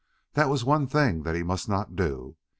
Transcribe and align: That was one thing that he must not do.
That 0.33 0.49
was 0.49 0.65
one 0.65 0.87
thing 0.87 1.21
that 1.21 1.35
he 1.35 1.43
must 1.43 1.69
not 1.69 1.95
do. 1.95 2.35